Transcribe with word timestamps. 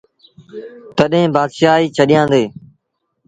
تڏهيݩ 0.97 1.31
بآتشآهيٚ 1.35 1.93
ڇڏيآندي۔ 1.95 2.43